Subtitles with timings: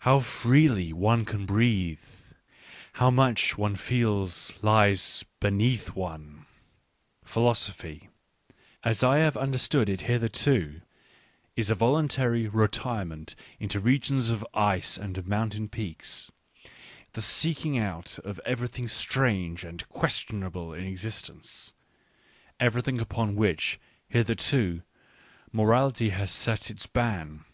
[0.00, 2.02] how freely one can breathe!
[2.94, 6.38] how much, one feels, lies beneath one!
[6.40, 6.46] j
[7.28, 8.08] Philosophy,
[8.82, 10.80] as I have under s tood it hitherto,
[11.56, 20.72] is_a_yoluntary retirement into regions of ice_and_ mountain peaks^—the seeking out of everything strange and questionable
[20.74, 21.72] in existencefe
[22.58, 24.82] v ery thing upon which, hit herto,
[25.52, 27.44] morality Has set its ban.